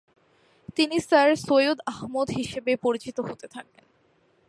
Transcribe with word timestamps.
তিনি 0.75 0.97
স্যার 0.99 1.29
সৈয়দ 1.47 1.77
আহমদ; 1.85 2.27
হিসাবে 2.29 2.71
পরিচিত 2.75 3.17
হতে 3.19 3.47
থাকেন। 3.47 3.85